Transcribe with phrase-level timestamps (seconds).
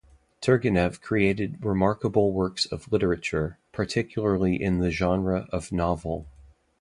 [0.41, 6.25] Turgenev created remarkable works of literature, particularly in the genre of the novel.